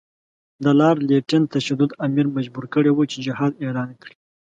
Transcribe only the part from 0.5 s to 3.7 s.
د لارډ لیټن تشدد امیر مجبور کړی وو چې جهاد